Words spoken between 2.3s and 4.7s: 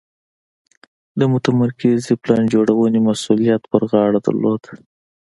جوړونې مسوولیت پر غاړه درلود.